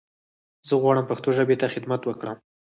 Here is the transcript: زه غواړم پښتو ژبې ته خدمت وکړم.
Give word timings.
زه 0.67 0.73
غواړم 0.81 1.05
پښتو 1.11 1.29
ژبې 1.37 1.55
ته 1.61 1.67
خدمت 1.73 2.01
وکړم. 2.05 2.37